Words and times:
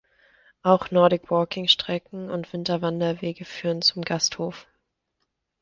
Auch 0.63 0.89
Nordic 0.89 1.29
Walking-Strecken 1.29 2.31
und 2.31 2.51
Winterwanderwege 2.53 3.45
führen 3.45 3.83
zum 3.83 4.01
Gasthof. 4.03 4.65